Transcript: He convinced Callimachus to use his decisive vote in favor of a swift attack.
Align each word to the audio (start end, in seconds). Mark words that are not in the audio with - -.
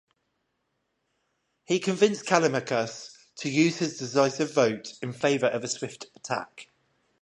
He 1.63 1.79
convinced 1.79 2.25
Callimachus 2.25 3.15
to 3.35 3.51
use 3.51 3.77
his 3.77 3.99
decisive 3.99 4.51
vote 4.51 4.93
in 5.03 5.13
favor 5.13 5.45
of 5.45 5.63
a 5.63 5.67
swift 5.67 6.07
attack. 6.15 6.69